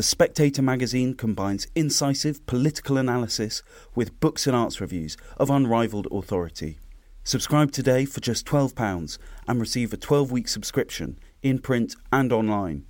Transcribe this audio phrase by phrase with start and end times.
[0.00, 3.62] The Spectator magazine combines incisive political analysis
[3.94, 6.78] with books and arts reviews of unrivaled authority.
[7.22, 12.86] Subscribe today for just £12 and receive a 12 week subscription in print and online,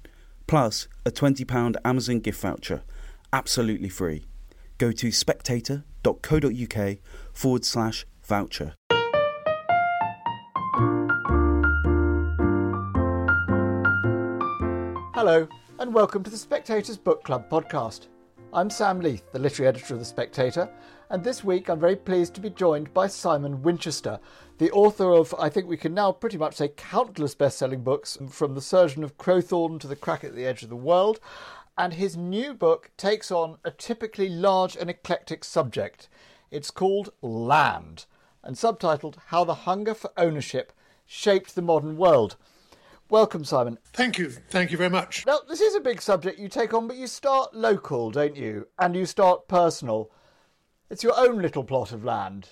[0.46, 2.84] plus a £20 Amazon gift voucher,
[3.32, 4.24] absolutely free.
[4.78, 6.98] Go to spectator.co.uk
[7.32, 8.74] forward slash voucher.
[15.12, 15.48] Hello,
[15.80, 18.08] and welcome to the Spectator's Book Club podcast.
[18.52, 20.68] I'm Sam Leith, the literary editor of The Spectator,
[21.08, 24.20] and this week I'm very pleased to be joined by Simon Winchester,
[24.58, 28.18] the author of, I think we can now pretty much say, countless best selling books,
[28.28, 31.18] from The Surgeon of Crowthorne to The Crack at the Edge of the World.
[31.78, 36.10] And his new book takes on a typically large and eclectic subject.
[36.50, 38.04] It's called Land,
[38.44, 40.74] and subtitled How the Hunger for Ownership
[41.06, 42.36] Shaped the Modern World.
[43.10, 43.78] Welcome, Simon.
[43.92, 44.30] Thank you.
[44.30, 45.26] Thank you very much.
[45.26, 48.68] Now, this is a big subject you take on, but you start local, don't you?
[48.78, 50.10] And you start personal.
[50.88, 52.48] It's your own little plot of land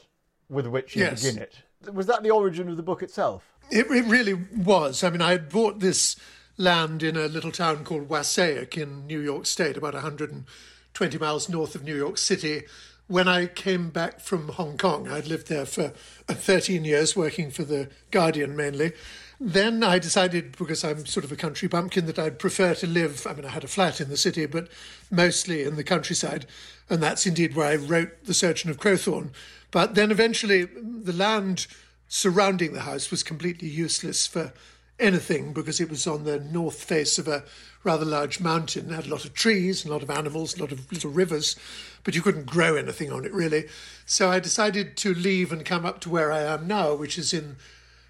[0.49, 1.23] with which you Yes.
[1.25, 1.55] begin it.
[1.93, 3.45] Was that the origin of the book itself?
[3.71, 5.05] It, it really was.
[5.05, 6.17] I mean, I had bought this
[6.57, 11.77] land in a little town called Wassaic in New York State, about 120 miles north
[11.77, 12.63] of New York City.
[13.09, 15.95] When I came back from Hong Kong, I'd lived there for
[16.29, 18.93] uh, 13 years, working for The Guardian mainly.
[19.41, 23.27] Then I decided, because I'm sort of a country bumpkin, that I'd prefer to live.
[23.27, 24.69] I mean, I had a flat in the city, but
[25.11, 26.45] mostly in the countryside.
[26.91, 29.31] And that's indeed where I wrote The Surgeon of Crowthorne.
[29.71, 31.67] But then eventually, the land
[32.09, 34.53] surrounding the house was completely useless for
[34.99, 37.45] anything because it was on the north face of a
[37.85, 38.91] rather large mountain.
[38.91, 41.57] It had a lot of trees, a lot of animals, a lot of little rivers,
[42.05, 43.67] but you couldn't grow anything on it really.
[44.07, 47.33] So I decided to leave and come up to where I am now, which is
[47.33, 47.57] in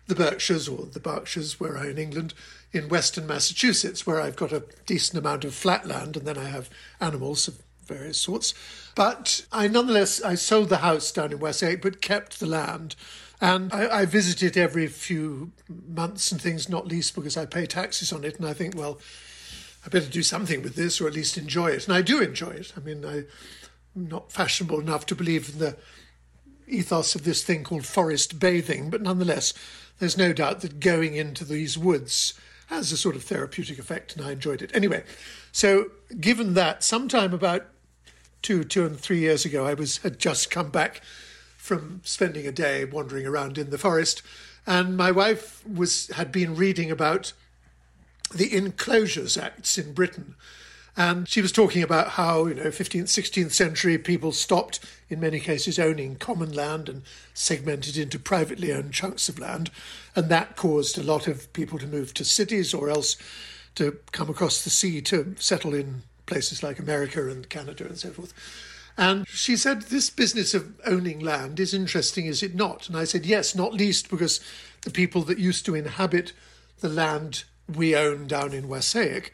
[0.07, 2.33] the Berkshires or the Berkshires, where I in England,
[2.73, 6.45] in western Massachusetts, where I've got a decent amount of flat land and then I
[6.45, 8.55] have animals of various sorts.
[8.95, 12.97] But I nonetheless I sold the house down in Wassaic, but kept the land.
[13.41, 17.67] And I, I visit it every few months and things, not least because I pay
[17.67, 18.37] taxes on it.
[18.37, 18.99] And I think, well,
[19.87, 21.87] I better do something with this or at least enjoy it.
[21.87, 22.73] And I do enjoy it.
[22.77, 23.27] I mean, I'm
[23.95, 25.77] not fashionable enough to believe in the
[26.67, 29.55] ethos of this thing called forest bathing, but nonetheless,
[29.99, 32.35] there's no doubt that going into these woods
[32.69, 34.71] has a sort of therapeutic effect, and I enjoyed it.
[34.75, 35.03] Anyway,
[35.53, 37.67] so given that, sometime about
[38.43, 41.01] two, two and three years ago, I was had just come back
[41.69, 44.23] from spending a day wandering around in the forest,
[44.67, 47.35] and my wife was had been reading about
[48.35, 50.35] the Enclosures Acts in Britain.
[50.97, 54.81] And she was talking about how, you know, 15th, 16th century people stopped,
[55.11, 57.03] in many cases, owning common land and
[57.35, 59.71] segmented into privately owned chunks of land.
[60.17, 63.17] And that caused a lot of people to move to cities or else
[63.75, 68.11] to come across the sea to settle in places like America and Canada and so
[68.11, 68.33] forth.
[68.99, 72.89] And she said, This business of owning land is interesting, is it not?
[72.89, 74.41] And I said, Yes, not least because
[74.83, 76.33] the people that used to inhabit
[76.81, 79.33] the land we own down in Wassaic,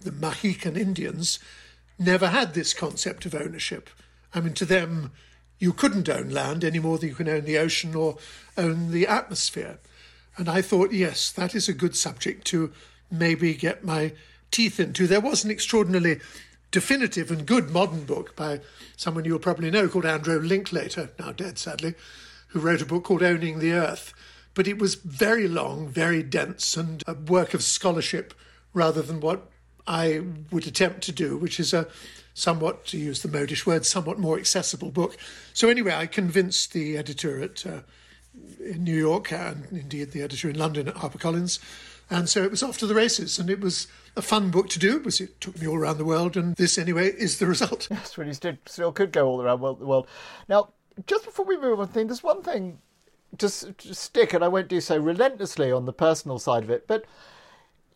[0.00, 1.40] the Mahican Indians,
[1.98, 3.90] never had this concept of ownership.
[4.32, 5.10] I mean, to them,
[5.58, 8.18] you couldn't own land any more than you can own the ocean or
[8.56, 9.78] own the atmosphere.
[10.36, 12.72] And I thought, yes, that is a good subject to
[13.10, 14.12] maybe get my
[14.50, 15.06] teeth into.
[15.06, 16.20] There was an extraordinarily
[16.74, 18.60] definitive and good modern book by
[18.96, 21.94] someone you'll probably know called Andrew Linklater, now dead sadly,
[22.48, 24.12] who wrote a book called Owning the Earth.
[24.54, 28.34] But it was very long, very dense, and a work of scholarship
[28.72, 29.48] rather than what
[29.86, 31.86] I would attempt to do, which is a
[32.34, 35.16] somewhat, to use the modish word, somewhat more accessible book.
[35.52, 37.82] So anyway, I convinced the editor at uh,
[38.58, 41.60] in New York and indeed the editor in London at HarperCollins.
[42.10, 44.78] And so it was off to the races, and it was a fun book to
[44.78, 47.88] do because it took me all around the world, and this anyway is the result.
[47.90, 50.06] That's when you still, still could go all around the world.
[50.48, 50.70] Now,
[51.06, 52.78] just before we move on, thing there's one thing
[53.38, 56.86] to, to stick, and I won't do so relentlessly on the personal side of it,
[56.86, 57.04] but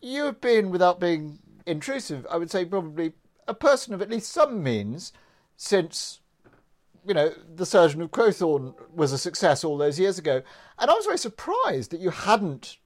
[0.01, 3.13] you have been, without being intrusive, I would say probably
[3.47, 5.13] a person of at least some means
[5.55, 6.19] since
[7.05, 10.41] you know, The Surgeon of Crowthorne was a success all those years ago.
[10.77, 12.77] And I was very surprised that you hadn't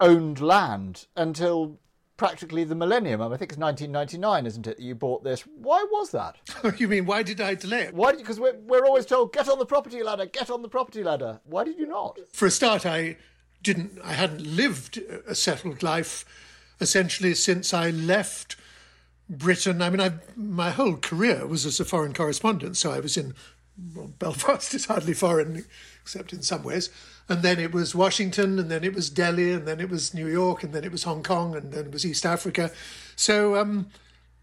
[0.00, 1.78] owned land until
[2.16, 3.20] practically the millennium.
[3.22, 5.42] I, mean, I think it's 1999, isn't it, that you bought this?
[5.42, 6.36] Why was that?
[6.64, 7.94] Oh, you mean why did I delay it?
[7.94, 8.14] Why?
[8.14, 11.40] Because we're, we're always told, get on the property ladder, get on the property ladder.
[11.44, 12.18] Why did you not?
[12.32, 13.16] For a start, I
[13.62, 13.98] didn't.
[14.02, 16.24] I hadn't lived a settled life
[16.80, 18.56] essentially since I left
[19.30, 19.80] Britain.
[19.82, 23.34] I mean, I my whole career was as a foreign correspondent, so I was in
[23.94, 25.64] well, Belfast is hardly foreign,
[26.02, 26.90] except in some ways.
[27.28, 30.26] And then it was Washington, and then it was Delhi, and then it was New
[30.26, 32.70] York, and then it was Hong Kong, and then it was East Africa.
[33.16, 33.88] So um,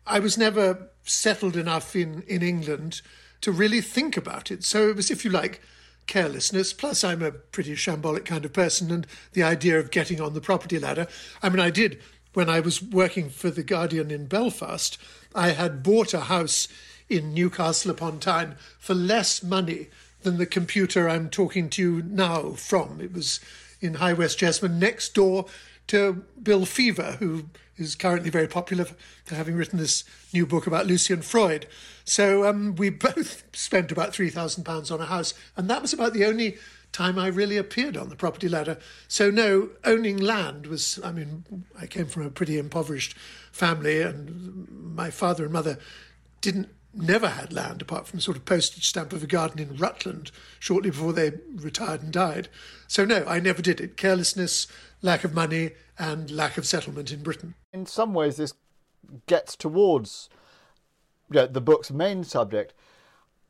[0.05, 3.01] I was never settled enough in, in England
[3.41, 4.63] to really think about it.
[4.63, 5.61] So it was, if you like,
[6.07, 6.73] carelessness.
[6.73, 10.41] Plus, I'm a pretty shambolic kind of person, and the idea of getting on the
[10.41, 11.07] property ladder.
[11.41, 11.99] I mean, I did
[12.35, 14.97] when I was working for The Guardian in Belfast,
[15.33, 16.67] I had bought a house
[17.09, 19.87] in Newcastle upon Tyne for less money
[20.25, 22.99] than the computer I'm talking to you now from.
[22.99, 23.39] It was
[23.79, 25.45] in High West Jesmond, next door
[25.87, 27.45] to Bill Feaver, who
[27.77, 28.85] is currently very popular
[29.23, 31.67] for having written this new book about Lucian Freud.
[32.03, 36.25] So um, we both spent about £3,000 on a house, and that was about the
[36.25, 36.57] only
[36.91, 38.77] time I really appeared on the property ladder.
[39.07, 43.15] So, no, owning land was, I mean, I came from a pretty impoverished
[43.51, 45.77] family, and my father and mother
[46.41, 50.31] didn't never had land apart from sort of postage stamp of a garden in Rutland
[50.59, 52.47] shortly before they retired and died.
[52.87, 53.97] So no, I never did it.
[53.97, 54.67] Carelessness,
[55.01, 57.55] lack of money, and lack of settlement in Britain.
[57.73, 58.53] In some ways, this
[59.27, 60.29] gets towards
[61.29, 62.73] you know, the book's main subject.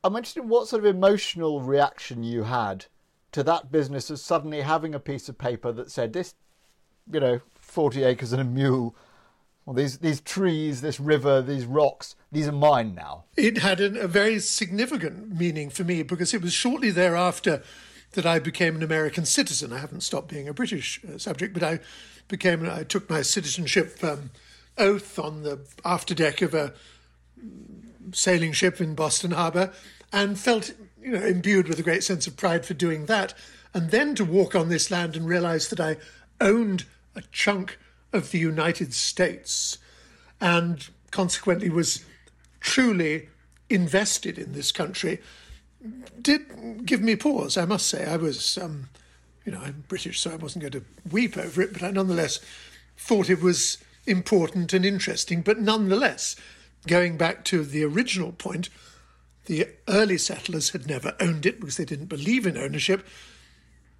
[0.02, 2.86] I'm interested in what sort of emotional reaction you had
[3.32, 6.34] to that business of suddenly having a piece of paper that said this,
[7.12, 8.96] you know, 40 acres and a mule.
[9.66, 13.24] Well, these these trees, this river, these rocks, these are mine now.
[13.36, 17.64] It had an, a very significant meaning for me because it was shortly thereafter
[18.12, 19.72] that I became an American citizen.
[19.72, 21.80] I haven't stopped being a British uh, subject, but I
[22.28, 24.30] became I took my citizenship um,
[24.78, 26.72] oath on the afterdeck of a
[28.12, 29.72] sailing ship in Boston Harbor
[30.12, 33.34] and felt you know, imbued with a great sense of pride for doing that.
[33.74, 35.96] And then to walk on this land and realize that I
[36.40, 36.84] owned
[37.16, 37.78] a chunk
[38.16, 39.78] of the United States
[40.40, 42.04] and consequently was
[42.60, 43.28] truly
[43.68, 45.20] invested in this country
[46.20, 48.04] did give me pause, I must say.
[48.04, 48.88] I was, um,
[49.44, 52.40] you know, I'm British, so I wasn't going to weep over it, but I nonetheless
[52.96, 55.42] thought it was important and interesting.
[55.42, 56.36] But nonetheless,
[56.86, 58.68] going back to the original point,
[59.46, 63.06] the early settlers had never owned it because they didn't believe in ownership.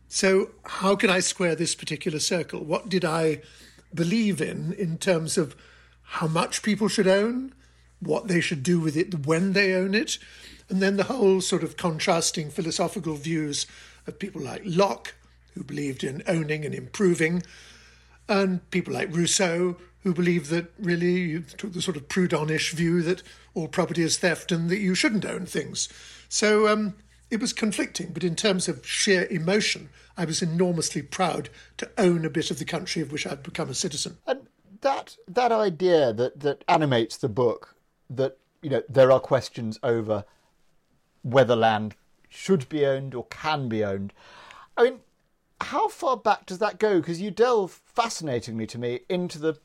[0.09, 2.65] So, how can I square this particular circle?
[2.65, 3.43] What did I
[3.95, 5.57] believe in in terms of
[6.03, 7.55] how much people should own,
[8.01, 10.19] what they should do with it when they own it,
[10.69, 13.67] and then the whole sort of contrasting philosophical views
[14.07, 15.15] of people like Locke,
[15.55, 17.43] who believed in owning and improving,
[18.29, 23.03] and people like Rousseau, who believed that really you took the sort of Proudhonish view
[23.03, 23.23] that
[23.55, 25.89] all property is theft and that you shouldn't own things.
[26.29, 26.95] So um,
[27.31, 32.25] it was conflicting, but in terms of sheer emotion, I was enormously proud to own
[32.25, 34.19] a bit of the country of which I'd become a citizen.
[34.27, 34.47] And
[34.83, 37.75] that that idea that that animates the book,
[38.09, 40.25] that you know there are questions over
[41.23, 41.97] whether land
[42.29, 44.13] should be owned or can be owned.
[44.77, 45.01] I mean,
[45.61, 47.01] how far back does that go?
[47.01, 49.59] Because you delve fascinatingly to me into the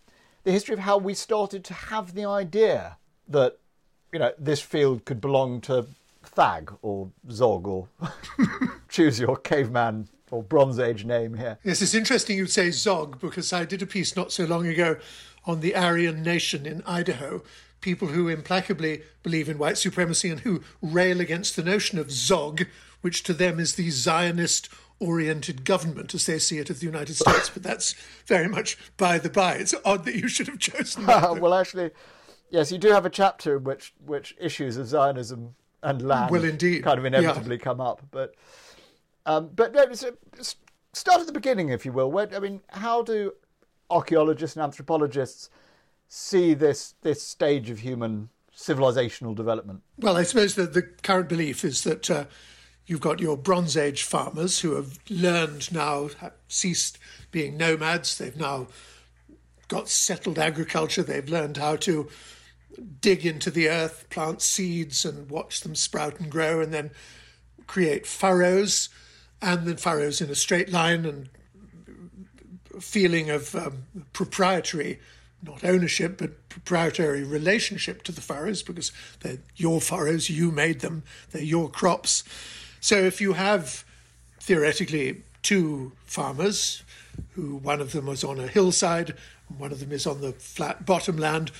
[0.44, 2.98] the history of how we started to have the idea
[3.28, 3.60] that
[4.12, 5.86] you know this field could belong to
[6.24, 7.88] Thag or Zog or
[8.90, 11.58] choose your caveman or Bronze Age name here.
[11.64, 14.98] Yes, it's interesting you say Zog because I did a piece not so long ago
[15.46, 17.44] on the Aryan nation in Idaho,
[17.82, 22.66] people who implacably believe in white supremacy and who rail against the notion of Zog,
[23.02, 24.70] which to them is the Zionist
[25.00, 27.50] oriented government as they see it of the United States.
[27.50, 27.94] but that's
[28.26, 29.56] very much by the by.
[29.56, 31.40] It's odd that you should have chosen that.
[31.42, 31.90] well, actually,
[32.52, 36.44] yes, you do have a chapter in which which issues of Zionism and land will
[36.44, 37.64] indeed kind of inevitably yeah.
[37.64, 38.02] come up.
[38.12, 38.36] But
[39.26, 40.12] um, but no, so
[40.94, 42.12] start at the beginning, if you will.
[42.12, 43.34] Where, I mean, how do
[43.90, 45.50] archaeologists and anthropologists
[46.08, 49.82] see this this stage of human civilizational development?
[49.98, 52.26] Well, I suppose that the current belief is that uh,
[52.86, 56.98] you've got your Bronze Age farmers who have learned now, have ceased
[57.32, 58.18] being nomads.
[58.18, 58.68] They've now
[59.68, 61.04] got settled agriculture.
[61.04, 62.10] They've learned how to
[63.00, 66.92] dig into the earth, plant seeds, and watch them sprout and grow, and then
[67.68, 68.90] create furrows,
[69.42, 71.30] and then furrows in a straight line, and
[72.80, 75.00] feeling of um, proprietary
[75.44, 81.04] not ownership, but proprietary relationship to the furrows because they're your furrows, you made them,
[81.32, 82.24] they're your crops.
[82.80, 83.84] So if you have
[84.40, 86.84] theoretically two farmers,
[87.32, 89.16] who one of them was on a hillside,
[89.50, 91.52] and one of them is on the flat bottom land,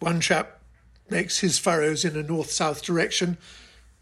[0.00, 0.57] one chap
[1.10, 3.38] makes his furrows in a north south direction,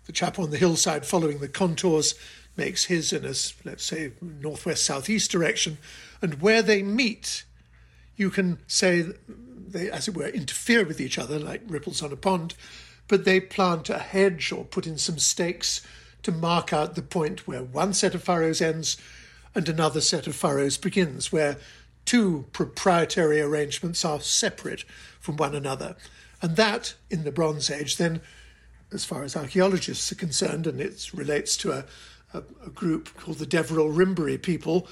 [0.07, 2.15] the chap on the hillside following the contours
[2.57, 3.35] makes his in a,
[3.65, 5.79] let's say, northwest southeast direction,
[6.23, 7.45] and where they meet,
[8.17, 9.05] you can say
[9.69, 12.55] they, as it were, interfere with each other like ripples on a pond,
[13.09, 15.87] but they plant a hedge or put in some stakes
[16.23, 18.97] to mark out the point where one set of furrows ends
[19.55, 21.57] and another set of furrows begins, where
[22.05, 24.85] two proprietary arrangements are separate
[25.21, 25.97] from one another.
[26.43, 28.21] And that, in the Bronze Age, then,
[28.93, 31.85] as far as archaeologists are concerned, and it relates to a,
[32.35, 34.87] a, a group called the Deverel Rimbury people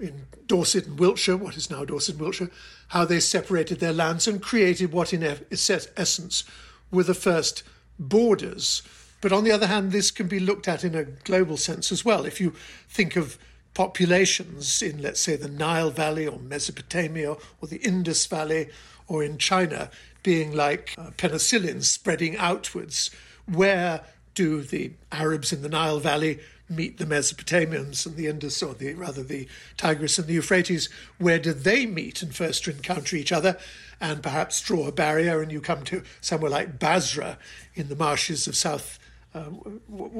[0.00, 2.50] in Dorset and Wiltshire, what is now Dorset and Wiltshire,
[2.88, 5.22] how they separated their lands and created what, in
[5.52, 6.44] essence,
[6.90, 7.62] were the first
[7.98, 8.82] borders.
[9.20, 12.04] But on the other hand, this can be looked at in a global sense as
[12.04, 12.24] well.
[12.24, 12.54] If you
[12.88, 13.38] think of
[13.74, 18.68] populations in, let's say, the Nile Valley or Mesopotamia or the Indus Valley
[19.06, 19.90] or in China
[20.22, 23.10] being like uh, penicillin spreading outwards,
[23.46, 24.02] where
[24.34, 28.94] do the Arabs in the Nile Valley meet the Mesopotamians and the Indus, or the
[28.94, 30.88] rather the Tigris and the Euphrates?
[31.18, 33.58] Where do they meet and first encounter each other?
[34.00, 37.38] And perhaps draw a barrier, and you come to somewhere like Basra
[37.74, 38.98] in the marshes of south
[39.34, 39.50] uh,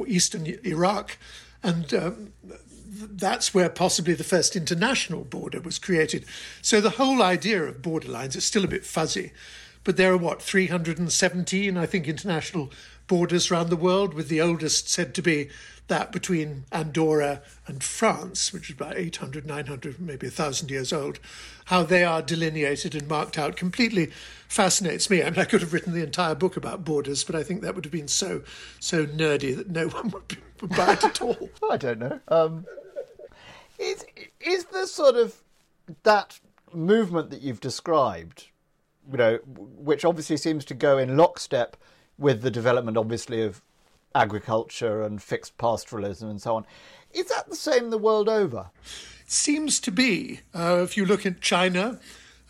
[0.06, 1.16] eastern Iraq,
[1.62, 2.32] and um,
[2.90, 6.24] that's where possibly the first international border was created.
[6.62, 9.32] So the whole idea of borderlines is still a bit fuzzy.
[9.84, 12.70] But there are what, 317, I think, international
[13.06, 15.48] borders around the world, with the oldest said to be
[15.90, 21.18] that between Andorra and France, which is about 800, 900, maybe 1,000 years old.
[21.66, 24.06] How they are delineated and marked out completely
[24.48, 25.22] fascinates me.
[25.22, 27.74] I mean, I could have written the entire book about borders, but I think that
[27.74, 28.42] would have been so
[28.78, 31.50] so nerdy that no one would, be, would buy it at all.
[31.70, 32.20] I don't know.
[32.28, 32.66] Um,
[33.78, 34.04] is
[34.40, 35.42] is the sort of
[36.04, 36.38] that
[36.72, 38.46] movement that you've described,
[39.10, 41.76] you know, which obviously seems to go in lockstep
[42.18, 43.62] with the development, obviously, of
[44.14, 46.66] agriculture and fixed pastoralism and so on.
[47.12, 48.70] Is that the same the world over?
[49.26, 50.40] Seems to be.
[50.54, 52.00] Uh, if you look at China,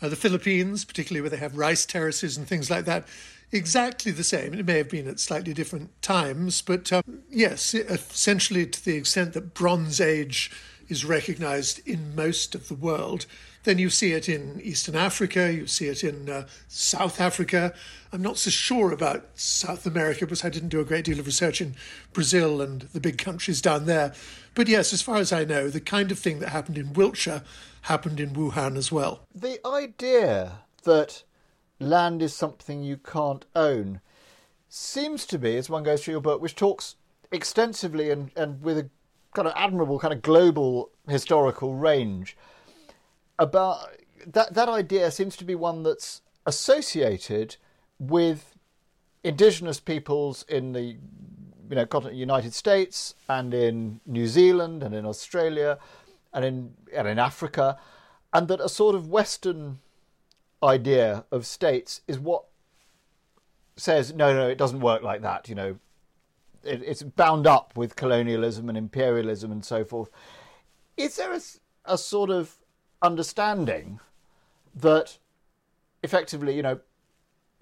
[0.01, 3.07] uh, the Philippines, particularly where they have rice terraces and things like that,
[3.51, 4.53] exactly the same.
[4.53, 9.33] It may have been at slightly different times, but um, yes, essentially to the extent
[9.33, 10.51] that Bronze Age
[10.89, 13.25] is recognized in most of the world.
[13.63, 17.73] Then you see it in Eastern Africa, you see it in uh, South Africa.
[18.11, 21.27] I'm not so sure about South America because I didn't do a great deal of
[21.27, 21.75] research in
[22.11, 24.13] Brazil and the big countries down there.
[24.55, 27.43] But yes, as far as I know, the kind of thing that happened in Wiltshire
[27.83, 29.27] happened in Wuhan as well.
[29.33, 31.23] The idea that
[31.79, 34.01] land is something you can't own
[34.69, 36.95] seems to be, as one goes through your book, which talks
[37.31, 38.89] extensively and, and with a
[39.33, 42.35] kind of admirable kind of global historical range
[43.41, 43.89] about
[44.25, 47.57] that that idea seems to be one that's associated
[47.99, 48.55] with
[49.23, 50.81] indigenous peoples in the
[51.69, 55.79] you know continental United States and in New Zealand and in Australia
[56.33, 57.77] and in and in Africa
[58.33, 59.79] and that a sort of western
[60.63, 62.45] idea of states is what
[63.75, 65.77] says no no it doesn't work like that you know
[66.63, 70.09] it, it's bound up with colonialism and imperialism and so forth.
[70.97, 71.41] Is there a,
[71.85, 72.57] a sort of
[73.01, 73.99] understanding
[74.75, 75.17] that
[76.03, 76.79] effectively, you know,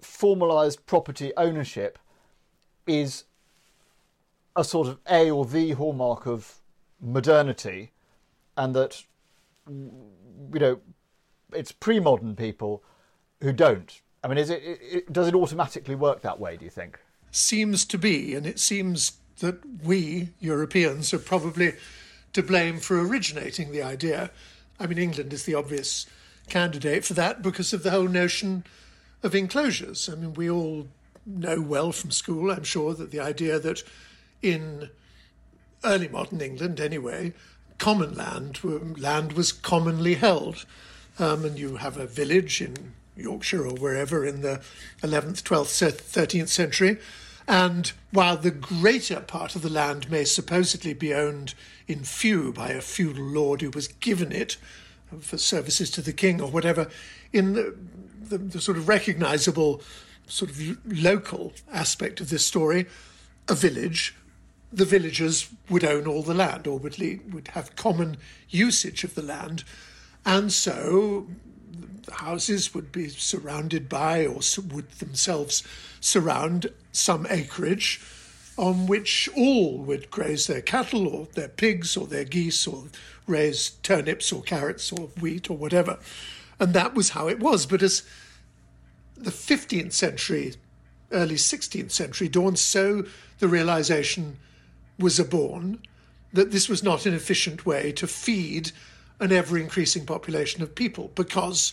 [0.00, 1.98] formalized property ownership
[2.86, 3.24] is
[4.56, 6.60] a sort of a or the hallmark of
[7.00, 7.92] modernity,
[8.56, 9.04] and that
[9.68, 10.80] you know
[11.52, 12.82] it's pre-modern people
[13.40, 14.00] who don't.
[14.22, 16.56] I mean, is it, it does it automatically work that way?
[16.56, 16.98] Do you think?
[17.30, 21.74] seems to be, and it seems that we, Europeans, are probably
[22.32, 24.30] to blame for originating the idea.
[24.80, 26.06] I mean, England is the obvious
[26.48, 28.64] candidate for that because of the whole notion
[29.22, 30.08] of enclosures.
[30.08, 30.88] I mean, we all
[31.26, 33.82] know well from school, I'm sure, that the idea that
[34.40, 34.88] in
[35.84, 37.34] early modern England, anyway,
[37.76, 38.64] common land,
[38.98, 40.64] land was commonly held.
[41.18, 44.62] Um, and you have a village in Yorkshire or wherever in the
[45.02, 46.98] 11th, 12th, 13th century.
[47.48, 51.54] And while the greater part of the land may supposedly be owned
[51.88, 54.56] in feu by a feudal lord who was given it
[55.20, 56.88] for services to the king or whatever,
[57.32, 57.74] in the,
[58.28, 59.82] the, the sort of recognizable
[60.28, 62.86] sort of local aspect of this story,
[63.48, 64.14] a village,
[64.72, 66.96] the villagers would own all the land or would,
[67.32, 68.16] would have common
[68.48, 69.64] usage of the land.
[70.24, 71.26] And so
[72.10, 74.40] the houses would be surrounded by or
[74.72, 75.62] would themselves
[76.00, 78.00] surround some acreage
[78.58, 82.84] on which all would graze their cattle or their pigs or their geese or
[83.26, 85.98] raise turnips or carrots or wheat or whatever.
[86.58, 87.64] And that was how it was.
[87.64, 88.02] But as
[89.16, 90.54] the 15th century,
[91.12, 93.04] early 16th century dawned, so
[93.38, 94.36] the realization
[94.98, 95.80] was born
[96.32, 98.72] that this was not an efficient way to feed
[99.20, 101.72] an ever increasing population of people because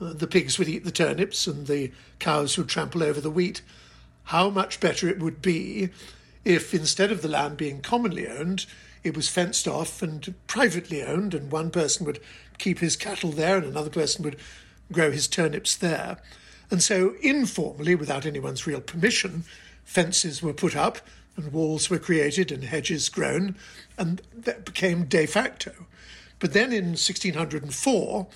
[0.00, 3.62] the pigs would eat the turnips and the cows would trample over the wheat.
[4.24, 5.90] How much better it would be
[6.44, 8.66] if instead of the land being commonly owned,
[9.02, 12.20] it was fenced off and privately owned, and one person would
[12.58, 14.36] keep his cattle there and another person would
[14.92, 16.18] grow his turnips there.
[16.70, 19.44] And so, informally, without anyone's real permission,
[19.84, 20.98] fences were put up
[21.36, 23.56] and walls were created and hedges grown,
[23.98, 25.72] and that became de facto.
[26.38, 28.26] But then in 1604,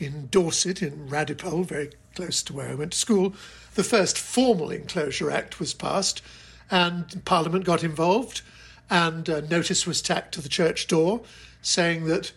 [0.00, 3.34] in Dorset, in Radipole, very close to where I went to school,
[3.74, 6.22] the first formal Enclosure Act was passed,
[6.70, 8.42] and Parliament got involved,
[8.88, 11.20] and a notice was tacked to the church door
[11.62, 12.32] saying that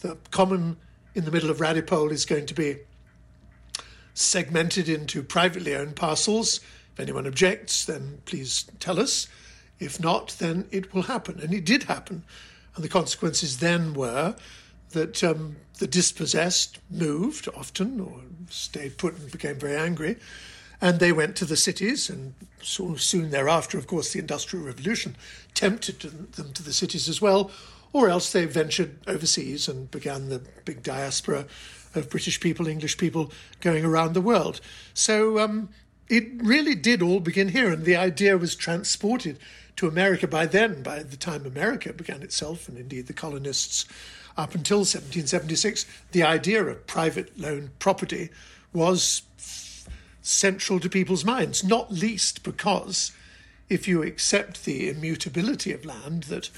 [0.00, 0.76] the common
[1.14, 2.76] in the middle of Radipole is going to be
[4.14, 6.60] segmented into privately owned parcels.
[6.92, 9.26] If anyone objects, then please tell us.
[9.78, 11.40] If not, then it will happen.
[11.40, 12.24] And it did happen.
[12.74, 14.36] And the consequences then were
[14.90, 20.14] that um, the dispossessed moved often or stayed put and became very angry.
[20.80, 25.16] And they went to the cities, and so soon thereafter, of course, the Industrial Revolution
[25.54, 26.02] tempted
[26.34, 27.50] them to the cities as well,
[27.92, 31.46] or else they ventured overseas and began the big diaspora
[31.96, 34.60] of British people, English people going around the world.
[34.94, 35.68] So um,
[36.08, 39.36] it really did all begin here, and the idea was transported
[39.76, 43.86] to America by then, by the time America began itself, and indeed the colonists
[44.36, 48.30] up until 1776, the idea of private loan property
[48.72, 49.22] was
[50.22, 53.12] central to people's minds, not least because
[53.68, 56.50] if you accept the immutability of land, that,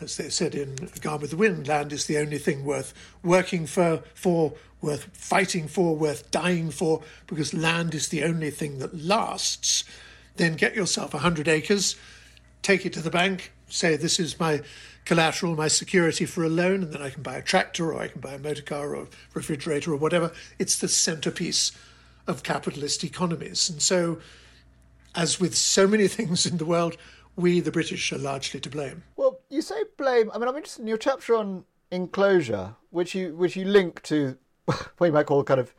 [0.00, 3.66] as they said in Gone with the Wind, land is the only thing worth working
[3.66, 8.98] for, for, worth fighting for, worth dying for, because land is the only thing that
[8.98, 9.84] lasts,
[10.36, 11.96] then get yourself 100 acres,
[12.62, 14.62] take it to the bank, say, This is my
[15.04, 18.08] collateral, my security for a loan, and then I can buy a tractor or I
[18.08, 20.32] can buy a motor car or a refrigerator or whatever.
[20.58, 21.72] It's the centerpiece
[22.26, 23.68] of capitalist economies.
[23.68, 24.18] And so,
[25.14, 26.96] as with so many things in the world,
[27.36, 29.02] we, the British, are largely to blame.
[29.16, 30.30] Well, you say blame.
[30.32, 34.36] I mean, I'm interested in your chapter on enclosure, which you which you link to
[34.64, 35.74] what you might call kind of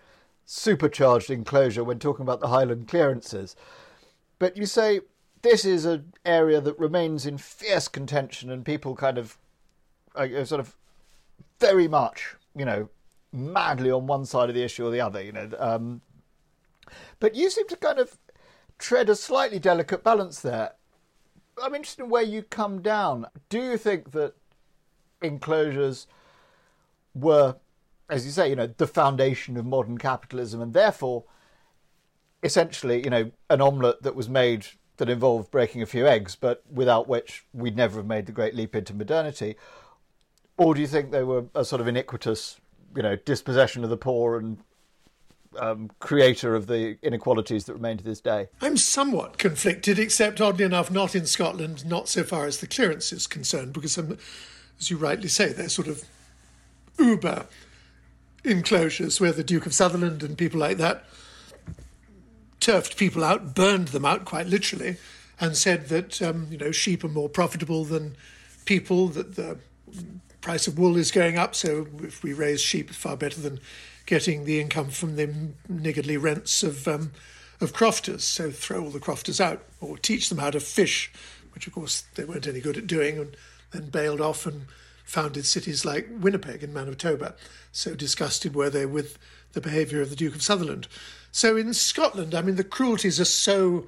[0.45, 3.55] supercharged enclosure when talking about the Highland clearances.
[4.39, 5.01] But you say
[5.43, 9.37] this is an area that remains in fierce contention, and people kind of
[10.15, 10.75] are sort of
[11.59, 12.89] very much, you know,
[13.31, 15.21] madly on one side of the issue or the other.
[15.21, 16.01] You know, um,
[17.19, 18.17] but you seem to kind of
[18.79, 20.73] tread a slightly delicate balance there.
[21.61, 23.27] I'm interested in where you come down.
[23.49, 24.33] Do you think that
[25.21, 26.07] enclosures
[27.13, 27.57] were,
[28.09, 31.25] as you say, you know, the foundation of modern capitalism, and therefore,
[32.41, 34.67] essentially, you know, an omelette that was made
[35.03, 38.55] that involved breaking a few eggs, but without which we'd never have made the great
[38.55, 39.57] leap into modernity?
[40.57, 42.61] Or do you think they were a sort of iniquitous,
[42.95, 44.59] you know, dispossession of the poor and
[45.59, 48.47] um, creator of the inequalities that remain to this day.
[48.61, 53.13] I'm somewhat conflicted, except oddly enough, not in Scotland, not so far as the clearance
[53.13, 54.17] is concerned, because, um,
[54.79, 56.05] as you rightly say, they're sort of
[56.97, 57.45] uber
[58.43, 61.05] enclosures where the Duke of Sutherland and people like that
[62.63, 64.97] turfed people out, burned them out quite literally,
[65.39, 68.15] and said that um, you know sheep are more profitable than
[68.65, 69.57] people, that the
[70.41, 73.59] price of wool is going up, so if we raise sheep, it's far better than
[74.05, 77.11] getting the income from the niggardly rents of um,
[77.61, 78.23] of crofters.
[78.23, 81.11] So throw all the crofters out, or teach them how to fish,
[81.53, 83.35] which of course they weren't any good at doing, and
[83.71, 84.67] then bailed off and
[85.03, 87.35] founded cities like Winnipeg and Manitoba.
[87.71, 89.17] So disgusted were they with
[89.53, 90.87] the behaviour of the Duke of Sutherland.
[91.33, 93.87] So in Scotland, I mean, the cruelties are so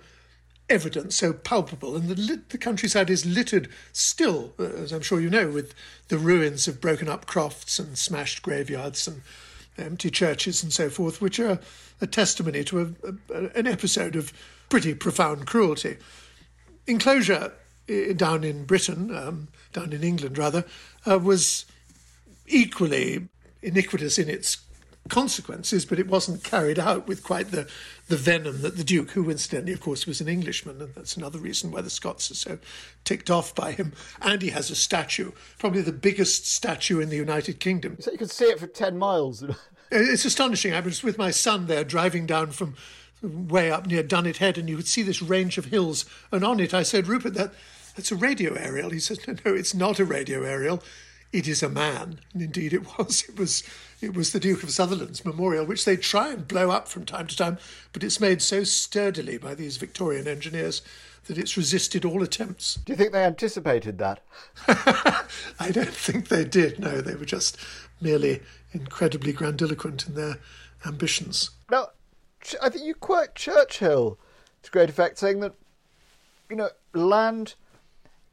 [0.67, 5.29] evident, so palpable, and the, the countryside is littered still, uh, as I'm sure you
[5.29, 5.75] know, with
[6.07, 9.21] the ruins of broken up crofts and smashed graveyards and
[9.77, 11.59] empty churches and so forth, which are
[12.01, 14.33] a testimony to a, a, an episode of
[14.69, 15.97] pretty profound cruelty.
[16.87, 17.53] Enclosure
[18.15, 20.65] down in Britain, um, down in England rather,
[21.05, 21.65] uh, was
[22.47, 23.27] equally
[23.61, 24.64] iniquitous in its
[25.09, 27.67] consequences, but it wasn't carried out with quite the,
[28.07, 31.39] the venom that the Duke, who incidentally, of course, was an Englishman, and that's another
[31.39, 32.57] reason why the Scots are so
[33.03, 33.93] ticked off by him.
[34.21, 37.97] And he has a statue, probably the biggest statue in the United Kingdom.
[37.99, 39.43] So you can see it for 10 miles.
[39.91, 40.73] Uh, it's astonishing.
[40.73, 42.73] I was with my son there driving down from
[43.21, 46.05] way up near Dunnet Head, and you could see this range of hills.
[46.31, 47.53] And on it, I said, Rupert, that,
[47.95, 48.89] that's a radio aerial.
[48.89, 50.81] He said, No, no, it's not a radio aerial
[51.35, 52.19] it is a man.
[52.33, 53.25] And indeed it was.
[53.27, 53.63] It was
[54.05, 57.25] it was the Duke of Sutherland's memorial, which they try and blow up from time
[57.27, 57.57] to time,
[57.91, 60.83] but it's made so sturdily by these Victorian engineers
[61.25, 62.75] that it's resisted all attempts.
[62.75, 64.21] Do you think they anticipated that?
[65.59, 66.79] I don't think they did.
[66.79, 67.57] No, they were just
[67.99, 68.41] merely
[68.73, 70.35] incredibly grandiloquent in their
[70.85, 71.49] ambitions.
[71.71, 71.87] Now,
[72.61, 74.19] I think you quote Churchill
[74.61, 75.55] to great effect, saying that
[76.47, 77.55] you know land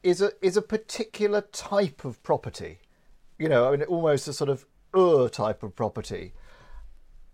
[0.03, 2.77] is a is a particular type of property
[3.37, 6.33] you know, I mean, almost a sort of ur type of property,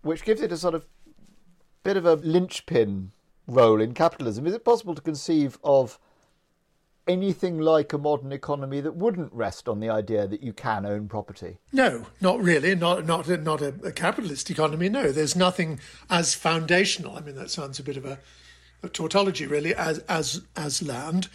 [0.02, 0.86] which gives it a sort of
[1.82, 3.12] bit of a linchpin
[3.46, 4.46] role in capitalism.
[4.46, 5.98] Is it possible to conceive of
[7.06, 11.08] anything like a modern economy that wouldn't rest on the idea that you can own
[11.08, 11.58] property?
[11.72, 12.74] No, not really.
[12.74, 14.88] Not not not a, a capitalist economy.
[14.88, 17.16] No, there's nothing as foundational.
[17.16, 18.18] I mean, that sounds a bit of a,
[18.82, 21.28] a tautology, really, as as as land,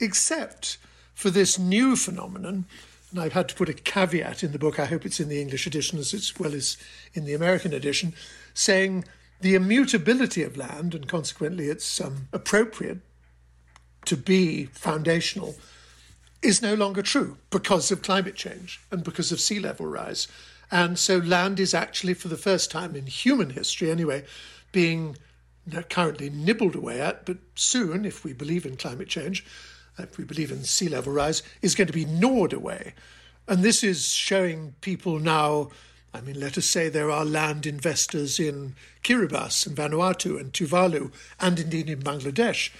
[0.00, 0.78] except
[1.14, 2.66] for this new phenomenon.
[3.16, 4.78] And I've had to put a caveat in the book.
[4.78, 6.76] I hope it's in the English edition as well as
[7.14, 8.12] in the American edition,
[8.52, 9.06] saying
[9.40, 12.98] the immutability of land, and consequently it's um, appropriate
[14.04, 15.54] to be foundational
[16.42, 20.28] is no longer true because of climate change and because of sea level rise.
[20.70, 24.24] And so land is actually, for the first time in human history anyway,
[24.72, 25.16] being
[25.88, 29.42] currently nibbled away at, but soon, if we believe in climate change,
[29.98, 32.94] if we believe in sea level rise, is going to be gnawed away.
[33.48, 35.70] And this is showing people now.
[36.12, 41.12] I mean, let us say there are land investors in Kiribati and Vanuatu and Tuvalu,
[41.38, 42.70] and indeed in Bangladesh,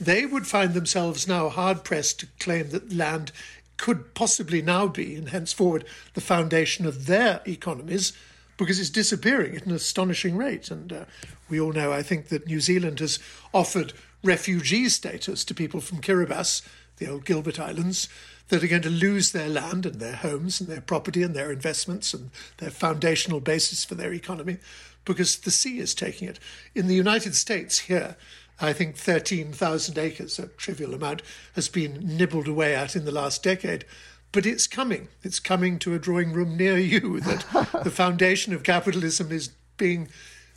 [0.00, 3.32] they would find themselves now hard pressed to claim that land
[3.76, 5.84] could possibly now be, and henceforward,
[6.14, 8.12] the foundation of their economies
[8.56, 10.70] because it's disappearing at an astonishing rate.
[10.70, 11.04] And uh,
[11.48, 13.18] we all know, I think, that New Zealand has
[13.52, 13.92] offered
[14.26, 16.62] refugee status to people from Kiribati,
[16.98, 18.08] the old Gilbert Islands,
[18.48, 21.50] that are going to lose their land and their homes and their property and their
[21.50, 24.58] investments and their foundational basis for their economy
[25.04, 26.38] because the sea is taking it.
[26.74, 28.16] In the United States, here,
[28.60, 31.22] I think 13,000 acres, a trivial amount,
[31.54, 33.84] has been nibbled away at in the last decade.
[34.32, 35.08] But it's coming.
[35.22, 40.08] It's coming to a drawing room near you that the foundation of capitalism is being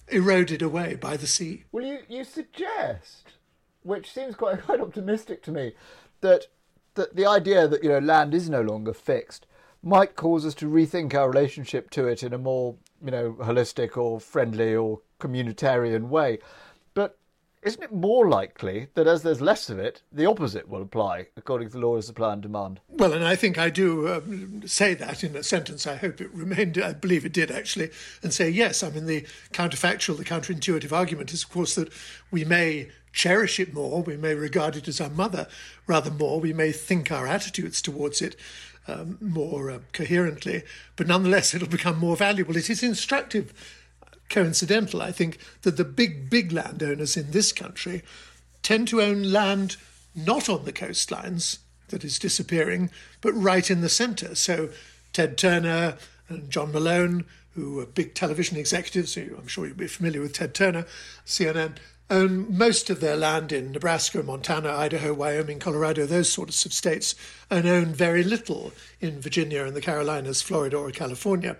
[0.08, 1.66] eroded away by the sea.
[1.72, 3.34] Well, you, you suggest,
[3.84, 5.74] which seems quite, quite optimistic to me,
[6.22, 6.48] that,
[6.96, 9.46] that the idea that you know land is no longer fixed
[9.82, 13.98] might cause us to rethink our relationship to it in a more you know holistic
[13.98, 16.40] or friendly or communitarian way.
[17.62, 21.70] Isn't it more likely that as there's less of it, the opposite will apply according
[21.70, 22.80] to the law of supply and demand?
[22.88, 25.86] Well, and I think I do um, say that in a sentence.
[25.86, 27.90] I hope it remained, I believe it did actually,
[28.24, 28.82] and say yes.
[28.82, 31.92] I mean, the counterfactual, the counterintuitive argument is, of course, that
[32.32, 35.48] we may cherish it more, we may regard it as our mother
[35.88, 38.36] rather more, we may think our attitudes towards it
[38.88, 40.64] um, more uh, coherently,
[40.96, 42.56] but nonetheless it'll become more valuable.
[42.56, 43.54] It is instructive
[44.30, 48.04] coincidental, I think, that the big, big landowners in this country
[48.62, 49.78] tend to own land
[50.16, 52.90] not on the coastlines that is disappearing,
[53.22, 54.36] but right in the centre.
[54.36, 54.70] So
[55.14, 60.22] Ted Turner and John Malone, who are big television executives, I'm sure you'll be familiar
[60.22, 60.86] with Ted Turner,
[61.26, 61.78] CNN,
[62.10, 67.16] own most of their land in Nebraska, Montana, Idaho, Wyoming, Colorado, those sorts of states,
[67.50, 71.58] and own very little in Virginia and the Carolinas, Florida, or California.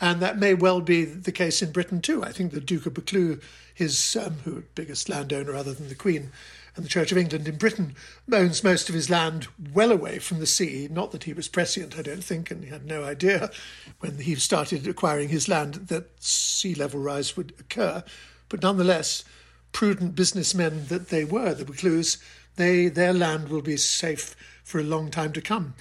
[0.00, 2.24] And that may well be the case in Britain too.
[2.24, 3.42] I think the Duke of Buccleuch,
[3.74, 6.32] his um, who biggest landowner other than the Queen
[6.74, 7.94] and the Church of England in Britain,
[8.32, 10.88] owns most of his land well away from the sea.
[10.90, 13.50] Not that he was prescient, I don't think, and he had no idea
[13.98, 18.02] when he started acquiring his land that sea level rise would occur.
[18.48, 19.24] But nonetheless,
[19.72, 22.18] prudent businessmen that they were, the Buccleuchs,
[22.56, 25.74] they their land will be safe for a long time to come.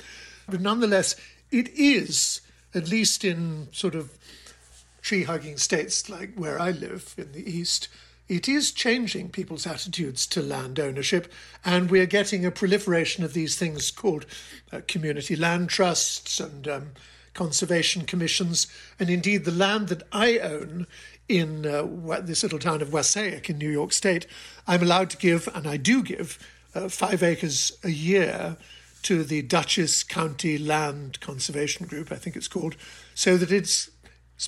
[0.48, 1.16] But nonetheless,
[1.52, 2.42] it is
[2.74, 4.18] at least in sort of
[5.02, 7.88] tree hugging states like where I live in the East,
[8.28, 11.32] it is changing people's attitudes to land ownership,
[11.66, 14.28] and we're getting a proliferation of these things called
[14.72, 16.92] uh, community land trusts and um,
[17.34, 18.68] conservation commissions.
[19.00, 20.86] And indeed, the land that I own
[21.30, 24.26] in uh, this little town of Wassaic in New York State,
[24.68, 26.40] I'm allowed to give, and I do give,
[26.76, 28.58] uh, five acres a year
[29.04, 32.76] to the Dutchess County Land Conservation Group, I think it's called,
[33.16, 33.90] so that it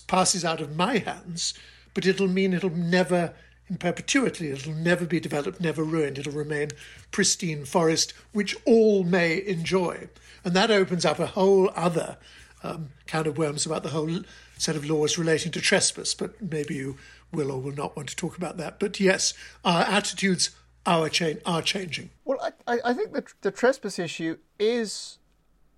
[0.07, 1.53] passes out of my hands,
[1.93, 3.33] but it'll mean it'll never,
[3.69, 6.17] in perpetuity, it'll never be developed, never ruined.
[6.17, 6.69] It'll remain
[7.11, 10.09] pristine forest, which all may enjoy.
[10.43, 12.17] And that opens up a whole other
[12.63, 14.21] um, can of worms about the whole
[14.61, 16.95] set of laws relating to trespass, but maybe you
[17.31, 18.79] will or will not want to talk about that.
[18.79, 19.33] But yes,
[19.65, 20.51] our attitudes
[20.85, 22.11] are, cha- are changing.
[22.25, 25.17] Well, I, I think the, the trespass issue is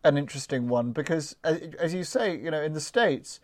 [0.03, 3.39] an interesting one because, as, as you say, you know, in the States,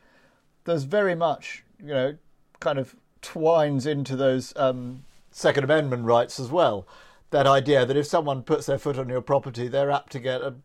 [0.65, 2.17] there's very much, you know,
[2.59, 6.85] kind of twines into those um, Second Amendment rights as well.
[7.31, 10.41] That idea that if someone puts their foot on your property, they're apt to get
[10.41, 10.55] a,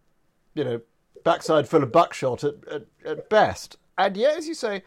[0.54, 0.80] you know,
[1.22, 3.76] backside full of buckshot at, at, at best.
[3.96, 4.82] And yet, as you say,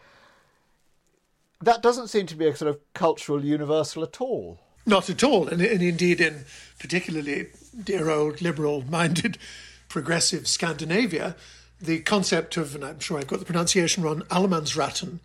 [1.60, 4.60] that doesn't seem to be a sort of cultural universal at all.
[4.86, 5.48] Not at all.
[5.48, 6.44] And, and indeed, in
[6.78, 7.48] particularly
[7.82, 9.38] dear old liberal minded
[9.88, 11.36] progressive Scandinavia,
[11.80, 15.20] the concept of, and I'm sure I've got the pronunciation wrong, Allemansratten,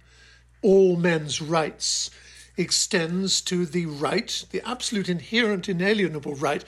[0.61, 2.09] all men's rights,
[2.57, 6.63] extends to the right, the absolute inherent, inalienable right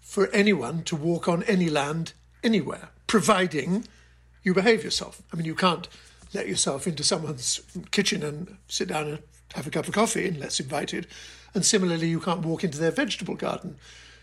[0.00, 2.12] for anyone to walk on any land
[2.44, 3.86] anywhere, providing
[4.42, 5.22] you behave yourself.
[5.32, 5.88] I mean, you can't
[6.34, 9.18] let yourself into someone's kitchen and sit down and
[9.54, 11.06] have a cup of coffee unless invited.
[11.54, 13.76] And similarly, you can't walk into their vegetable garden.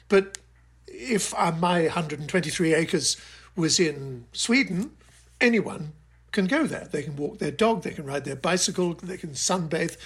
[0.07, 0.39] But
[0.87, 3.17] if uh, my 123 acres
[3.55, 4.91] was in Sweden,
[5.39, 5.93] anyone
[6.31, 6.87] can go there.
[6.91, 9.97] They can walk their dog, they can ride their bicycle, they can sunbathe.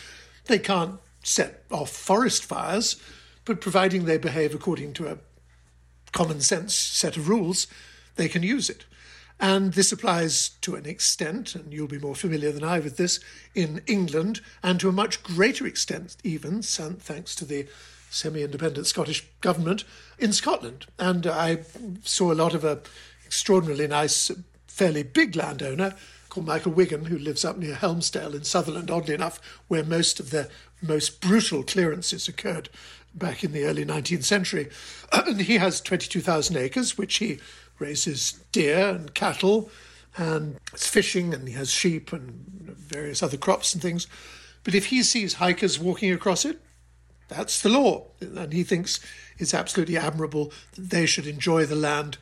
[0.45, 3.01] They can't set off forest fires,
[3.45, 5.17] but providing they behave according to a
[6.11, 7.67] common sense set of rules,
[8.15, 8.85] they can use it.
[9.39, 13.19] And this applies to an extent, and you'll be more familiar than I with this,
[13.53, 17.67] in England, and to a much greater extent, even, thanks to the
[18.09, 19.83] semi independent Scottish government,
[20.19, 20.85] in Scotland.
[20.99, 21.59] And I
[22.03, 22.81] saw a lot of a
[23.25, 24.29] extraordinarily nice,
[24.67, 25.95] fairly big landowner
[26.29, 30.29] called Michael Wigan, who lives up near Helmsdale in Sutherland, oddly enough, where most of
[30.29, 30.49] the
[30.81, 32.69] most brutal clearances occurred
[33.13, 34.69] back in the early 19th century.
[35.13, 37.39] And he has 22,000 acres, which he
[37.83, 39.69] raises deer and cattle
[40.15, 42.45] and it's fishing and he has sheep and
[42.77, 44.07] various other crops and things.
[44.63, 46.61] But if he sees hikers walking across it,
[47.27, 48.07] that's the law.
[48.21, 48.99] And he thinks
[49.37, 52.17] it's absolutely admirable that they should enjoy the land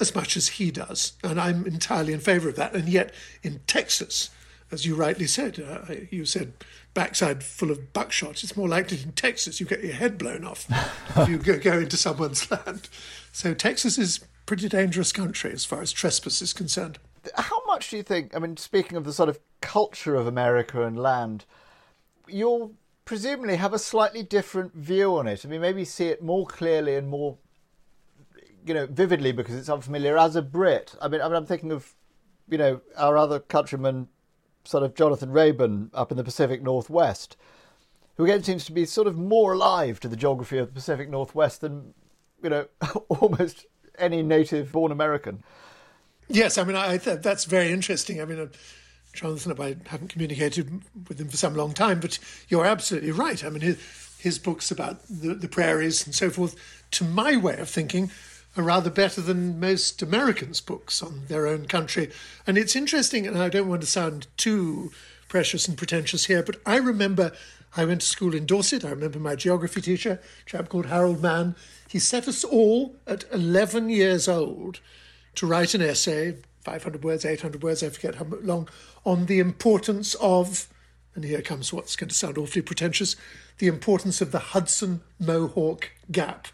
[0.00, 1.12] as much as he does.
[1.22, 2.74] And I'm entirely in favour of that.
[2.74, 4.30] And yet, in Texas,
[4.70, 6.52] as you rightly said, uh, you said
[6.94, 8.42] backside full of buckshot.
[8.42, 10.66] It's more likely in Texas you get your head blown off
[11.16, 12.88] if you go, go into someone's land.
[13.32, 16.98] So Texas is pretty dangerous country as far as trespass is concerned.
[17.34, 18.34] How much do you think?
[18.34, 21.44] I mean, speaking of the sort of culture of America and land,
[22.28, 25.44] you'll presumably have a slightly different view on it.
[25.44, 27.38] I mean, maybe see it more clearly and more
[28.66, 30.94] you know, vividly because it's unfamiliar as a Brit.
[31.00, 31.94] I mean, I mean, I'm thinking of,
[32.48, 34.08] you know, our other countryman,
[34.64, 37.36] sort of Jonathan Raban up in the Pacific Northwest,
[38.16, 41.08] who again seems to be sort of more alive to the geography of the Pacific
[41.08, 41.94] Northwest than,
[42.42, 42.66] you know,
[43.08, 43.66] almost
[43.98, 45.42] any native-born American.
[46.28, 48.20] Yes, I mean, I th- that's very interesting.
[48.20, 48.40] I mean.
[48.40, 48.46] Uh,
[49.14, 52.18] Jonathan, I haven't communicated with him for some long time, but
[52.50, 53.42] you're absolutely right.
[53.42, 53.78] I mean, his,
[54.18, 56.54] his books about the, the prairies and so forth,
[56.90, 58.10] to my way of thinking,
[58.58, 62.10] are rather better than most Americans' books on their own country.
[62.46, 64.92] And it's interesting, and I don't want to sound too
[65.28, 67.32] precious and pretentious here, but I remember
[67.76, 68.84] I went to school in Dorset.
[68.84, 71.54] I remember my geography teacher, a chap called Harold Mann.
[71.88, 74.80] He set us all at 11 years old
[75.36, 78.68] to write an essay, 500 words, 800 words, I forget how long,
[79.04, 80.68] on the importance of,
[81.14, 83.14] and here comes what's going to sound awfully pretentious,
[83.58, 86.48] the importance of the Hudson Mohawk Gap.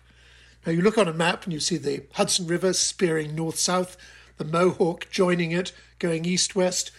[0.67, 3.97] Now, you look on a map and you see the Hudson River spearing north south,
[4.37, 6.91] the Mohawk joining it, going east west.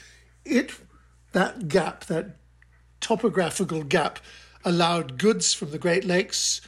[0.44, 0.74] It,
[1.32, 2.38] that gap, that
[3.04, 4.18] topographical gap,
[4.66, 6.62] allowed goods from the Great Lakes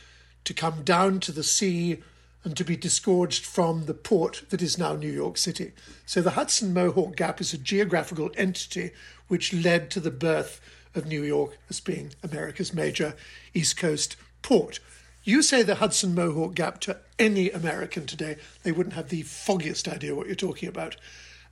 [0.44, 2.04] to come down to the sea
[2.44, 5.72] and to be disgorged from the port that is now New York City.
[6.06, 8.92] So the Hudson Mohawk Gap is a geographical entity
[9.30, 10.62] which led to the birth
[10.94, 13.16] of New York as being America's major
[13.54, 14.80] East Coast port.
[15.24, 19.88] You say the Hudson Mohawk Gap to any American today, they wouldn't have the foggiest
[19.88, 20.98] idea what you're talking about.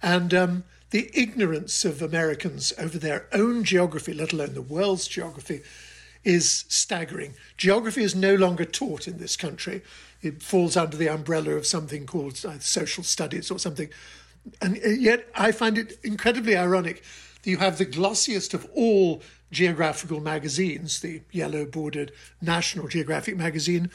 [0.04, 5.62] And um, the ignorance of Americans over their own geography, let alone the world's geography,
[6.26, 7.34] is staggering.
[7.58, 9.82] Geography is no longer taught in this country.
[10.22, 13.90] It falls under the umbrella of something called uh, social studies or something.
[14.62, 17.04] And uh, yet, I find it incredibly ironic
[17.42, 22.12] that you have the glossiest of all geographical magazines, the yellow bordered
[22.42, 23.90] National Geographic magazine,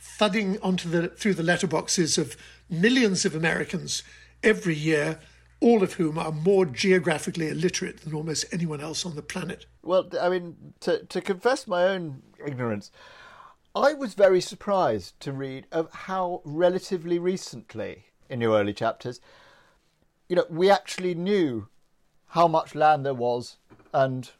[0.00, 2.36] thudding onto the through the letterboxes of
[2.70, 4.02] millions of Americans
[4.42, 5.18] every year,
[5.62, 9.66] all of whom are more geographically illiterate than almost anyone else on the planet.
[9.82, 12.90] Well, I mean, to to confess my own ignorance,
[13.74, 19.20] I was very surprised to read of how relatively recently, in your early chapters,
[20.28, 21.68] you know, we actually knew
[22.28, 23.58] how much land there was
[23.94, 24.30] and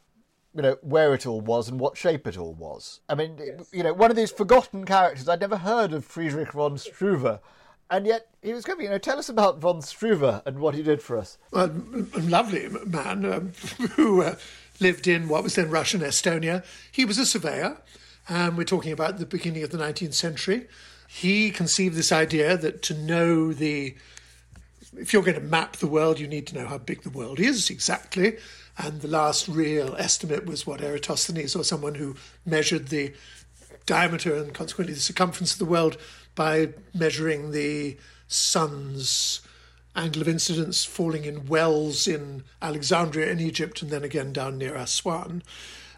[0.53, 2.99] you know where it all was and what shape it all was.
[3.07, 3.69] I mean, yes.
[3.71, 5.29] you know, one of these forgotten characters.
[5.29, 7.39] I'd never heard of Friedrich von Struve,
[7.93, 8.85] and yet he was coming.
[8.85, 11.37] You know, tell us about von Struve and what he did for us.
[11.51, 11.65] Well,
[12.15, 13.51] a lovely man um,
[13.91, 14.35] who uh,
[14.79, 16.65] lived in what was then Russian Estonia.
[16.91, 17.77] He was a surveyor,
[18.27, 20.67] and we're talking about the beginning of the 19th century.
[21.07, 23.95] He conceived this idea that to know the
[24.97, 27.39] if you're going to map the world, you need to know how big the world
[27.39, 28.37] is exactly.
[28.75, 33.13] And the last real estimate was what Eratosthenes or someone who measured the
[33.85, 35.97] diameter and consequently the circumference of the world
[36.35, 39.41] by measuring the sun's
[39.95, 44.75] angle of incidence falling in wells in Alexandria in Egypt and then again down near
[44.75, 45.43] Aswan.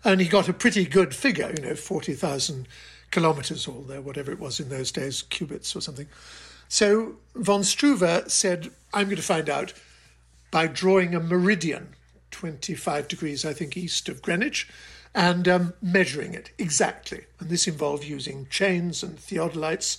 [0.04, 2.68] And he got a pretty good figure, you know, 40,000
[3.12, 6.08] kilometers or whatever it was in those days, cubits or something.
[6.68, 9.74] So von Struve said, I'm going to find out
[10.52, 11.96] by drawing a meridian,
[12.32, 14.68] 25 degrees, I think, east of Greenwich,
[15.14, 17.26] and um, measuring it exactly.
[17.40, 19.98] And this involved using chains and theodolites.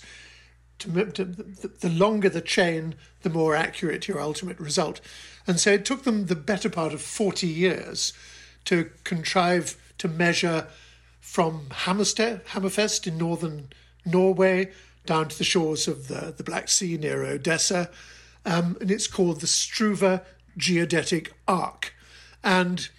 [0.79, 5.01] To, to, the, longer the chain, the more accurate your ultimate result.
[5.47, 8.13] And so it took them the better part of 40 years
[8.65, 10.67] to contrive to measure
[11.19, 13.69] from Hammerfest in northern
[14.05, 14.71] Norway
[15.05, 17.89] down to the shores of the, the Black Sea near Odessa.
[18.45, 20.21] Um, and it's called the Struve
[20.57, 21.93] Geodetic Arc.
[22.43, 22.89] And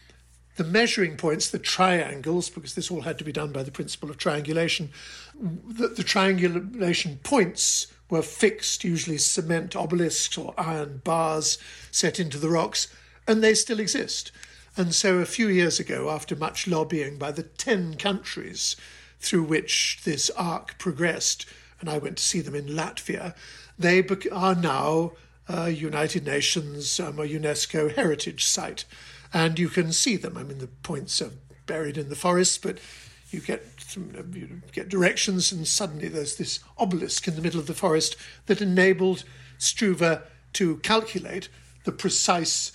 [0.56, 4.10] the measuring points, the triangles, because this all had to be done by the principle
[4.10, 4.90] of triangulation,
[5.38, 11.58] the, the triangulation points were fixed, usually cement obelisks or iron bars
[11.90, 12.88] set into the rocks,
[13.26, 14.32] and they still exist.
[14.76, 18.76] And so a few years ago, after much lobbying by the 10 countries
[19.20, 21.46] through which this arc progressed,
[21.80, 23.34] and I went to see them in Latvia,
[23.78, 25.12] they are now
[25.48, 28.84] a United Nations, um, a UNESCO heritage site
[29.32, 30.36] and you can see them.
[30.36, 31.30] I mean, the points are
[31.66, 32.78] buried in the forest, but
[33.30, 33.64] you get
[33.96, 38.16] uh, you get directions, and suddenly there's this obelisk in the middle of the forest
[38.46, 39.24] that enabled
[39.58, 40.22] Struve
[40.54, 41.48] to calculate
[41.84, 42.72] the precise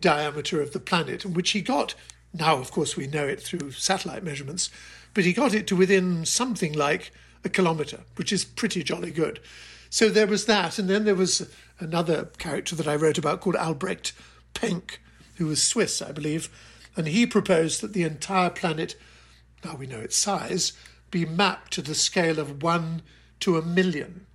[0.00, 1.94] diameter of the planet, and which he got.
[2.32, 4.70] Now, of course, we know it through satellite measurements,
[5.14, 7.10] but he got it to within something like
[7.44, 9.40] a kilometre, which is pretty jolly good.
[9.88, 13.56] So there was that, and then there was another character that I wrote about called
[13.56, 14.12] Albrecht
[14.52, 14.98] Penck,
[15.36, 16.50] who was Swiss, I believe,
[16.96, 18.96] and he proposed that the entire planet,
[19.66, 20.72] now we know its size,
[21.10, 23.02] be mapped to the scale of one
[23.40, 24.26] to a million,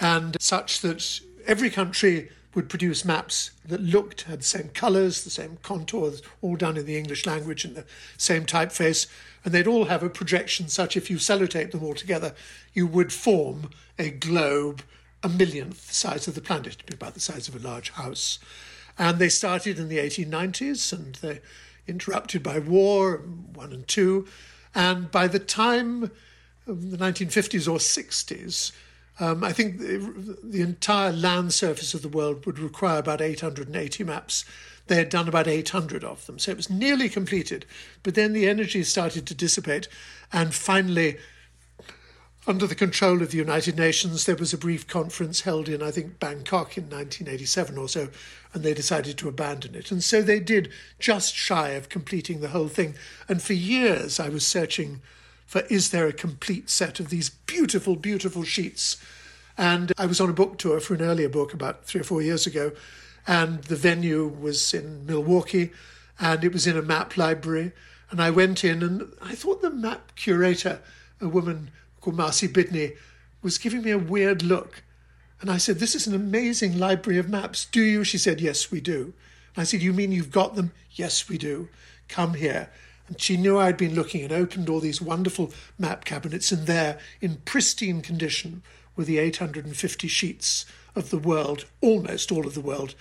[0.00, 5.30] and such that every country would produce maps that looked, had the same colours, the
[5.30, 7.84] same contours, all done in the English language in the
[8.16, 9.06] same typeface,
[9.44, 12.34] and they'd all have a projection such if you sellotape them all together,
[12.72, 14.82] you would form a globe
[15.22, 17.90] a millionth the size of the planet, to be about the size of a large
[17.90, 18.38] house.
[18.98, 21.40] And they started in the 1890s and they
[21.86, 24.26] interrupted by war, one and two.
[24.74, 26.10] And by the time
[26.66, 28.72] of the 1950s or 60s,
[29.18, 34.04] um, I think the, the, entire land surface of the world would require about 880
[34.04, 34.46] maps.
[34.86, 36.38] They had done about 800 of them.
[36.38, 37.66] So it was nearly completed.
[38.02, 39.88] But then the energy started to dissipate.
[40.32, 41.18] And finally,
[42.46, 45.90] under the control of the United Nations, there was a brief conference held in, I
[45.90, 48.08] think, Bangkok in 1987 or so,
[48.54, 49.90] and they decided to abandon it.
[49.90, 52.94] And so they did just shy of completing the whole thing.
[53.28, 55.02] And for years, I was searching
[55.46, 58.96] for is there a complete set of these beautiful, beautiful sheets?
[59.58, 62.22] And I was on a book tour for an earlier book about three or four
[62.22, 62.72] years ago,
[63.26, 65.72] and the venue was in Milwaukee,
[66.18, 67.72] and it was in a map library.
[68.10, 70.80] And I went in, and I thought the map curator,
[71.20, 72.96] a woman, called Marcy Bidney,
[73.42, 74.82] was giving me a weird look.
[75.40, 77.64] And I said, This is an amazing library of maps.
[77.64, 78.04] Do you?
[78.04, 79.14] She said, Yes, we do.
[79.54, 80.72] And I said, You mean you've got them?
[80.92, 81.68] Yes, we do.
[82.08, 82.68] Come here.
[83.08, 86.98] And she knew I'd been looking and opened all these wonderful map cabinets, and there,
[87.20, 88.62] in pristine condition,
[88.94, 92.94] were the 850 sheets of the world, almost all of the world,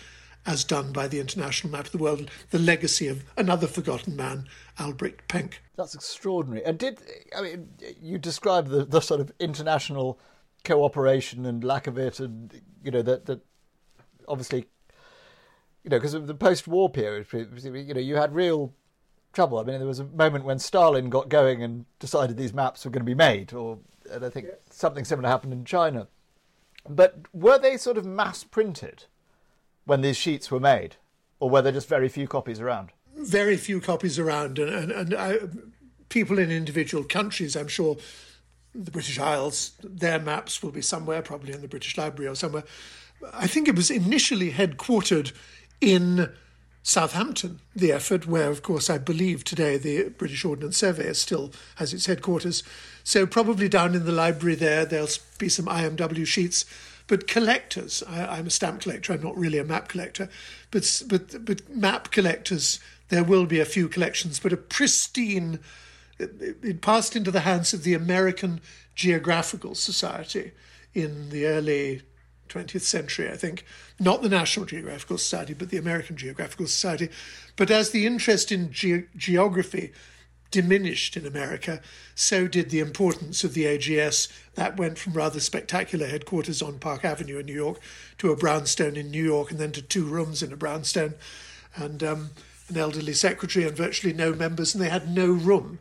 [0.50, 4.48] as done by the International Map of the World, the legacy of another forgotten man,
[4.80, 5.62] Albrecht Penck.
[5.76, 6.66] That's extraordinary.
[6.66, 7.00] And did
[7.38, 7.70] I mean
[8.02, 10.20] you described the, the sort of international
[10.64, 13.42] cooperation and lack of it, and you know that that
[14.28, 14.66] obviously,
[15.84, 18.74] you know, because of the post-war period, you know, you had real
[19.34, 19.60] trouble.
[19.60, 22.92] I mean, there was a moment when Stalin got going and decided these maps were
[22.92, 23.78] going to be made, or
[24.12, 24.58] and I think yes.
[24.72, 26.08] something similar happened in China.
[26.90, 29.06] But were they sort of mass printed?
[29.90, 30.96] When these sheets were made,
[31.40, 32.92] or were there just very few copies around?
[33.16, 35.40] Very few copies around, and and, and I,
[36.10, 37.98] people in individual countries, I'm sure,
[38.74, 42.64] the British Isles, their maps will be somewhere, probably in the British Library or somewhere.
[43.34, 45.34] I think it was initially headquartered
[45.82, 46.32] in
[46.84, 51.94] Southampton, the effort, where, of course, I believe today the British Ordnance Survey still has
[51.94, 52.64] its headquarters.
[53.04, 56.66] So, probably down in the library there, there'll be some IMW sheets
[57.10, 59.12] but collectors, I, am a stamp collector.
[59.12, 60.30] I'm not really a map collector,
[60.70, 62.80] but but but map collectors.
[63.10, 65.60] There will be a few collections, but a pristine.
[66.20, 68.62] It, it passed into the hands of the American
[68.94, 70.52] Geographical Society
[70.94, 72.04] in the early
[72.48, 73.66] 20th century, I think.
[74.00, 77.10] Not the National Geographical Society, but the American Geographical Society.
[77.56, 79.94] But as the interest in ge- geography
[80.52, 81.82] diminished in America,
[82.16, 84.28] so did the importance of the AGS.
[84.56, 87.80] That went from rather spectacular headquarters on Park Avenue in New York
[88.18, 91.14] to a brownstone in New York and then to two rooms in a brownstone
[91.76, 92.30] and um,
[92.68, 95.80] an elderly secretary and virtually no members, and they had no room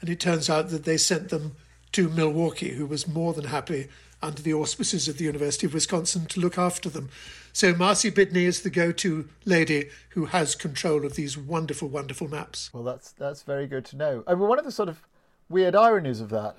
[0.00, 1.56] And it turns out that they sent them
[1.92, 3.88] to Milwaukee, who was more than happy
[4.22, 7.08] under the auspices of the University of Wisconsin to look after them.
[7.52, 12.70] So Marcy Bidney is the go-to lady who has control of these wonderful, wonderful maps.
[12.72, 14.24] Well, that's that's very good to know.
[14.26, 15.02] I mean, one of the sort of
[15.48, 16.56] weird ironies of that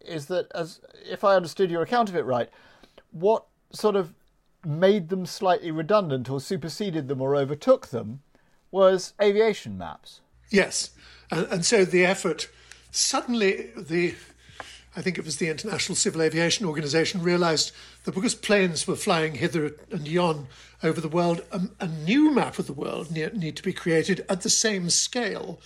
[0.00, 2.50] is that, as if I understood your account of it right,
[3.10, 4.14] what sort of
[4.64, 8.20] made them slightly redundant or superseded them or overtook them
[8.70, 10.20] was aviation maps.
[10.50, 10.90] Yes,
[11.30, 12.48] and, and so the effort
[12.90, 14.14] suddenly the
[14.96, 17.72] I think it was the International Civil Aviation Organization, realized
[18.04, 20.46] that because planes were flying hither and yon
[20.84, 24.24] over the world, a, a new map of the world need, need to be created
[24.28, 25.60] at the same scale,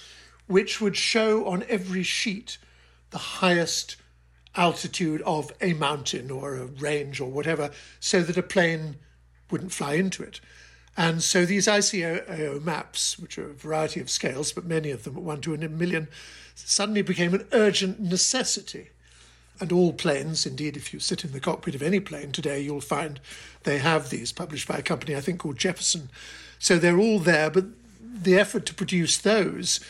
[0.46, 2.56] which would show on every sheet
[3.10, 3.96] the highest
[4.56, 7.70] altitude of a mountain or a range or whatever,
[8.00, 8.96] so that a plane
[9.50, 10.40] wouldn't fly into it.
[10.96, 15.16] And so these ICAO maps, which are a variety of scales, but many of them
[15.16, 16.08] at one to a million,
[16.54, 18.88] suddenly became an urgent necessity
[19.60, 22.80] and all planes, indeed, if you sit in the cockpit of any plane today, you'll
[22.80, 23.20] find
[23.64, 26.10] they have these published by a company I think called Jefferson.
[26.58, 27.66] So they're all there, but
[28.00, 29.80] the effort to produce those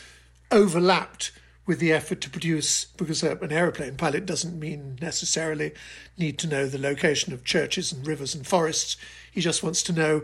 [0.51, 1.31] overlapped
[1.65, 5.71] with the effort to produce, because uh, an aeroplane pilot doesn't mean necessarily
[6.17, 8.97] need to know the location of churches and rivers and forests.
[9.31, 10.23] He just wants to know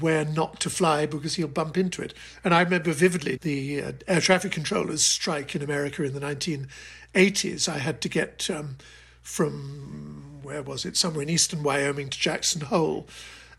[0.00, 2.14] where not to fly because he'll bump into it.
[2.42, 7.68] And I remember vividly the uh, air traffic controllers strike in America in the 1980s.
[7.68, 8.76] I had to get um,
[9.22, 13.06] from, where was it, somewhere in eastern Wyoming to Jackson Hole.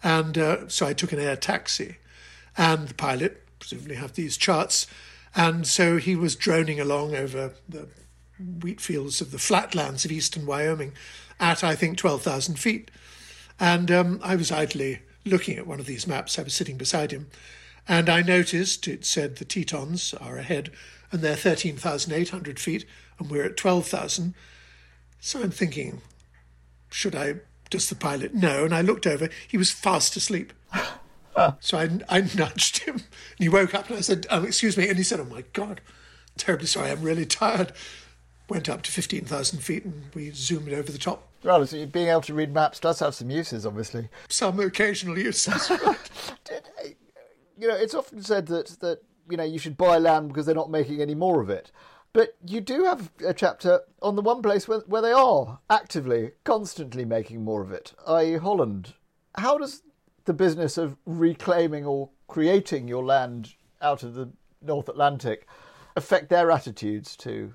[0.03, 1.97] And uh, so I took an air taxi.
[2.57, 4.87] And the pilot, presumably, have these charts.
[5.35, 7.87] And so he was droning along over the
[8.61, 10.93] wheat fields of the flatlands of eastern Wyoming
[11.39, 12.91] at, I think, 12,000 feet.
[13.59, 16.39] And um, I was idly looking at one of these maps.
[16.39, 17.27] I was sitting beside him,
[17.87, 20.71] and I noticed it said the Tetons are ahead,
[21.11, 22.85] and they're 13,800 feet,
[23.19, 24.33] and we're at 12,000.
[25.19, 26.01] So I'm thinking,
[26.89, 27.35] should I?
[27.71, 28.63] Does the pilot know?
[28.63, 29.27] And I looked over.
[29.47, 30.53] He was fast asleep.
[31.59, 33.03] so I, I nudged him, and
[33.39, 35.81] he woke up, and I said, oh, "Excuse me," and he said, "Oh my God,
[36.37, 36.91] terribly sorry.
[36.91, 37.73] I'm really tired."
[38.47, 42.33] Went up to 15,000 feet, and we zoomed over the top So being able to
[42.33, 44.09] read maps does have some uses, obviously.
[44.29, 45.69] Some occasional uses.
[47.57, 50.55] you know, it's often said that that you know you should buy land because they're
[50.55, 51.71] not making any more of it.
[52.13, 56.31] But you do have a chapter on the one place where, where they are actively,
[56.45, 58.93] constantly making more of it, i.e., Holland.
[59.37, 59.83] How does
[60.23, 64.31] the business of reclaiming or creating your land out of the
[64.61, 65.45] North Atlantic
[65.97, 67.53] affect their attitudes to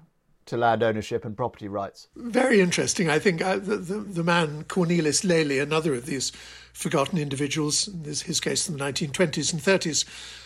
[0.50, 2.08] to land ownership and property rights.
[2.16, 3.08] Very interesting.
[3.08, 6.30] I think uh, the, the, the, man Cornelis Lely, another of these
[6.72, 10.04] forgotten individuals, in this, his case in the 1920s and 30s,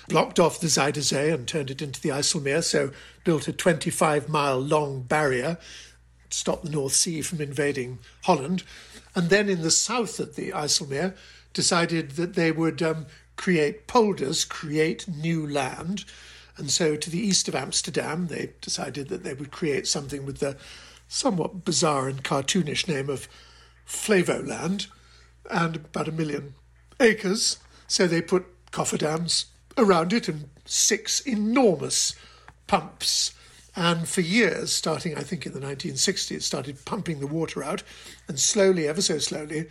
[0.08, 2.90] blocked off the Zuider Zee and turned it into the IJsselmeer, so
[3.24, 5.58] built a 25 mile long barrier,
[6.28, 8.62] to stop the North Sea from invading Holland.
[9.14, 11.16] And then in the south of the IJsselmeer,
[11.54, 16.04] decided that they would um, create polders, create new land
[16.56, 20.38] and so, to the east of Amsterdam, they decided that they would create something with
[20.38, 20.56] the
[21.08, 23.28] somewhat bizarre and cartoonish name of
[23.86, 24.86] Flevoland
[25.50, 26.54] and about a million
[27.00, 27.58] acres.
[27.88, 29.46] So, they put cofferdams
[29.76, 32.14] around it and six enormous
[32.66, 33.34] pumps.
[33.76, 37.82] And for years, starting I think in the 1960s, started pumping the water out.
[38.28, 39.66] And slowly, ever so slowly,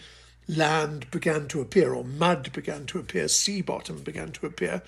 [0.48, 4.82] land began to appear, or mud began to appear, sea bottom began to appear.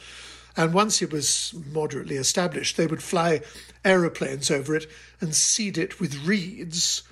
[0.57, 3.41] And once it was moderately established, they would fly
[3.83, 4.89] aeroplanes over it
[5.19, 7.03] and seed it with reeds.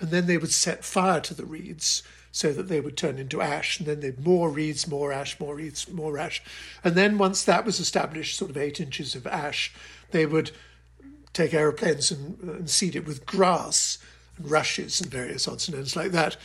[0.00, 3.40] And then they would set fire to the reeds so that they would turn into
[3.40, 3.78] ash.
[3.78, 6.42] And then they'd more reeds, more ash, more reeds, more ash.
[6.82, 9.72] And then once that was established, sort of eight inches of ash,
[10.10, 10.50] they would
[11.32, 13.98] take aeroplanes and, and seed it with grass
[14.36, 16.36] and rushes and various odds and ends like that.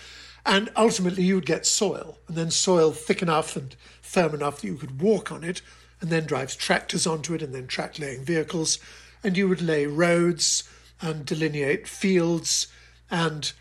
[0.46, 4.68] And ultimately, you would get soil, and then soil thick enough and firm enough that
[4.68, 5.62] you could walk on it,
[6.02, 8.80] and then drives tractors onto it and then track laying vehicles.
[9.24, 10.64] And you would lay roads
[11.02, 12.68] and delineate fields
[13.12, 13.52] and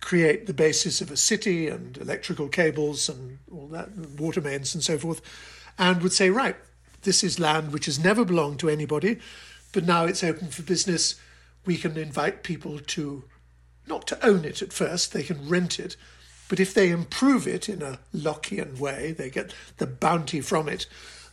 [0.00, 4.82] create the basis of a city and electrical cables and all that, water mains and
[4.82, 5.20] so forth,
[5.78, 6.56] and would say, right,
[7.02, 9.18] this is land which has never belonged to anybody,
[9.72, 11.16] but now it's open for business.
[11.66, 13.24] We can invite people to
[13.86, 15.96] not to own it at first, they can rent it,
[16.48, 20.86] but if they improve it in a Lockean way, they get the bounty from it,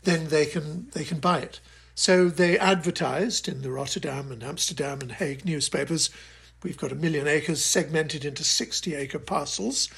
[0.07, 1.59] then they can they can buy it.
[1.93, 6.09] So they advertised in the Rotterdam and Amsterdam and Hague newspapers.
[6.63, 9.89] We've got a million acres segmented into 60 acre parcels,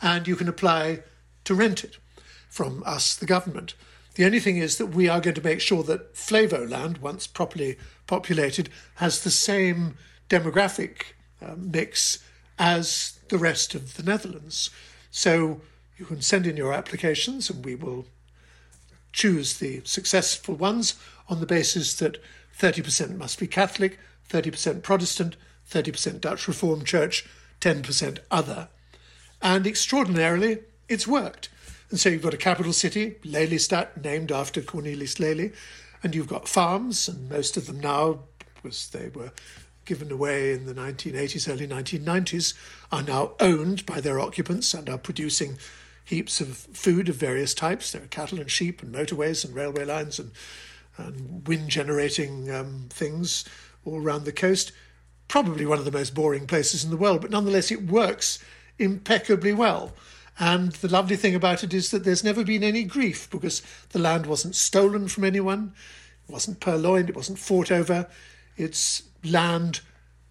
[0.00, 1.02] and you can apply
[1.44, 1.98] to rent it
[2.48, 3.74] from us, the government.
[4.14, 7.76] The only thing is that we are going to make sure that Flevoland, once properly
[8.06, 9.96] populated, has the same
[10.30, 12.20] demographic uh, mix
[12.56, 14.70] as the rest of the Netherlands.
[15.10, 15.60] So
[15.98, 18.06] you can send in your applications and we will
[19.16, 20.94] choose the successful ones
[21.28, 22.22] on the basis that
[22.60, 23.98] 30% must be Catholic,
[24.30, 25.36] 30% Protestant,
[25.70, 27.26] 30% Dutch Reformed Church,
[27.60, 28.68] 10% other.
[29.40, 30.58] And extraordinarily,
[30.88, 31.48] it's worked.
[31.90, 35.52] And so you've got a capital city, Lelystad, named after Cornelis Lely,
[36.02, 38.20] and you've got farms, and most of them now,
[38.54, 39.32] because they were
[39.86, 42.52] given away in the 1980s, early 1990s,
[42.92, 45.56] are now owned by their occupants and are producing
[46.06, 47.92] heaps of food of various types.
[47.92, 50.30] There are cattle and sheep and motorways and railway lines and,
[50.96, 53.44] and wind generating um, things
[53.84, 54.72] all around the coast.
[55.28, 58.38] Probably one of the most boring places in the world, but nonetheless, it works
[58.78, 59.92] impeccably well.
[60.38, 63.98] And the lovely thing about it is that there's never been any grief because the
[63.98, 65.72] land wasn't stolen from anyone,
[66.28, 68.06] it wasn't purloined, it wasn't fought over.
[68.56, 69.80] It's land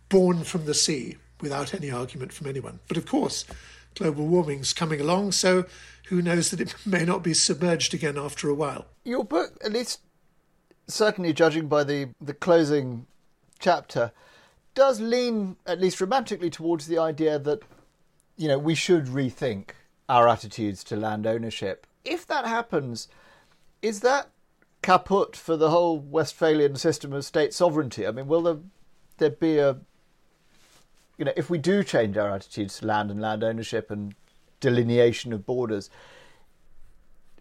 [0.08, 2.80] born from the sea without any argument from anyone.
[2.88, 3.46] But of course,
[3.96, 5.66] global warming's coming along, so
[6.08, 8.86] who knows that it may not be submerged again after a while.
[9.04, 10.02] Your book, at least
[10.88, 13.08] certainly judging by the, the closing
[13.60, 14.12] chapter,
[14.74, 17.60] does lean, at least romantically, towards the idea that,
[18.36, 19.70] you know, we should rethink
[20.08, 21.88] our attitudes to land ownership.
[22.04, 23.08] If that happens,
[23.82, 24.30] is that
[24.82, 28.06] caput for the whole Westphalian system of state sovereignty?
[28.06, 28.58] I mean, will there,
[29.18, 29.78] there be a,
[31.18, 34.16] you know, if we do change our attitudes to land and land ownership and
[34.60, 35.90] delineation of borders,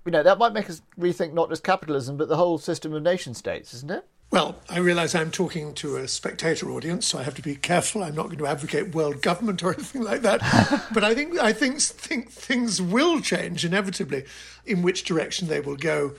[0.05, 3.03] you know, that might make us rethink not just capitalism, but the whole system of
[3.03, 4.07] nation states, isn't it?
[4.31, 8.03] Well, I realise I'm talking to a spectator audience, so I have to be careful.
[8.03, 10.41] I'm not going to advocate world government or anything like that.
[10.93, 14.25] but I think I think think things will change inevitably.
[14.67, 16.15] In which direction they will go,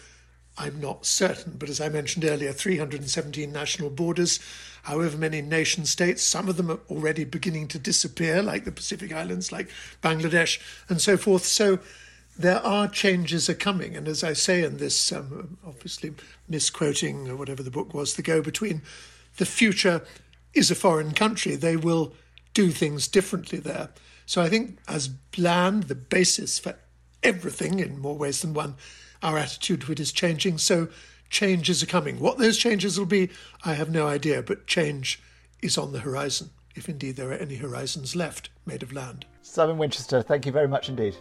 [0.57, 1.55] I'm not certain.
[1.57, 4.39] But as I mentioned earlier, 317 national borders,
[4.83, 6.23] however many nation states.
[6.23, 9.69] Some of them are already beginning to disappear, like the Pacific Islands, like
[10.01, 11.45] Bangladesh, and so forth.
[11.45, 11.79] So
[12.37, 13.95] there are changes are coming.
[13.95, 16.13] And as I say in this, um, obviously
[16.47, 18.81] misquoting or whatever the book was, the go between,
[19.37, 20.01] the future
[20.53, 21.55] is a foreign country.
[21.55, 22.13] They will
[22.53, 23.89] do things differently there.
[24.25, 26.75] So I think as land, the basis for
[27.21, 28.75] everything in more ways than one,
[29.25, 30.59] our attitude to it is changing.
[30.59, 30.87] So
[31.29, 32.19] changes are coming.
[32.19, 33.29] What those changes will be,
[33.65, 35.21] I have no idea, but change
[35.61, 39.25] is on the horizon, if indeed there are any horizons left made of land.
[39.41, 41.15] Simon Winchester, thank you very much indeed.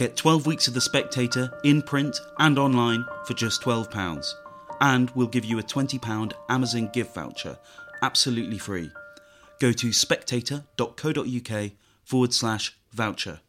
[0.00, 4.32] Get 12 weeks of The Spectator in print and online for just £12.
[4.80, 7.58] And we'll give you a £20 Amazon gift voucher
[8.00, 8.90] absolutely free.
[9.58, 11.70] Go to spectator.co.uk
[12.02, 13.40] forward slash voucher.